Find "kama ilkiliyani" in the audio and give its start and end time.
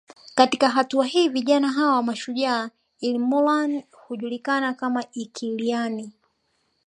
4.73-6.11